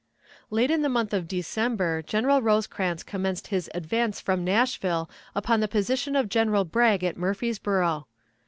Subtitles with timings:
[0.49, 5.67] Late in the month of December General Rosecrans commenced his advance from Nashville upon the
[5.67, 8.07] position of General Bragg at Murfreesboro.